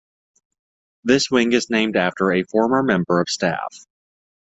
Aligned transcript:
This 1.03 1.29
wing 1.29 1.51
is 1.53 1.69
named 1.69 1.95
after 1.95 2.31
a 2.31 2.41
former 2.41 2.81
member 2.81 3.21
of 3.21 3.29
staff. 3.29 3.85